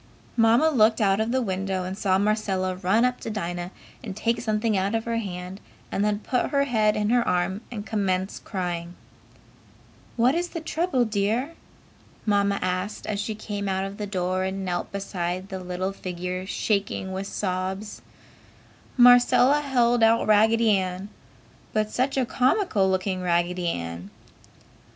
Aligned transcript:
Mamma 0.35 0.71
looked 0.71 0.99
out 0.99 1.19
of 1.19 1.31
the 1.31 1.43
window 1.43 1.83
and 1.83 1.95
saw 1.95 2.17
Marcella 2.17 2.75
run 2.75 3.05
up 3.05 3.19
to 3.19 3.29
Dinah 3.29 3.69
and 4.03 4.17
take 4.17 4.41
something 4.41 4.75
out 4.75 4.95
of 4.95 5.05
her 5.05 5.17
hand 5.17 5.61
and 5.91 6.03
then 6.03 6.17
put 6.17 6.49
her 6.49 6.63
head 6.63 6.95
in 6.95 7.11
her 7.11 7.21
arm 7.27 7.61
and 7.71 7.85
commence 7.85 8.39
crying. 8.39 8.95
"What 10.17 10.33
is 10.33 10.49
the 10.49 10.59
trouble, 10.59 11.05
Dear?" 11.05 11.53
Mamma 12.25 12.57
asked, 12.63 13.05
as 13.05 13.19
she 13.19 13.35
came 13.35 13.69
out 13.69 13.97
the 13.99 14.07
door 14.07 14.43
and 14.43 14.65
knelt 14.65 14.91
beside 14.91 15.49
the 15.49 15.59
little 15.59 15.93
figure 15.93 16.47
shaking 16.47 17.11
with 17.11 17.27
sobs. 17.27 18.01
Marcella 18.97 19.61
held 19.61 20.01
out 20.01 20.25
Raggedy 20.25 20.71
Ann. 20.75 21.09
But 21.73 21.91
such 21.91 22.17
a 22.17 22.25
comical 22.25 22.89
looking 22.89 23.21
Raggedy 23.21 23.67
Ann! 23.67 24.09